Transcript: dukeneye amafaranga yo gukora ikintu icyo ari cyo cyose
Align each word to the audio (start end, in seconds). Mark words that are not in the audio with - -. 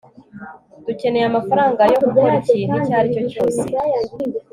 dukeneye 0.85 1.25
amafaranga 1.27 1.81
yo 1.91 1.97
gukora 2.05 2.33
ikintu 2.41 2.73
icyo 2.79 2.93
ari 2.99 3.07
cyo 3.13 3.23
cyose 3.31 3.61